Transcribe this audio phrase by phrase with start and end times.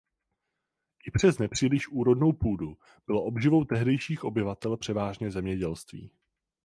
[1.07, 6.11] I přes nepříliš úrodnou půdu bylo obživou tehdejších obyvatel převážně zemědělství.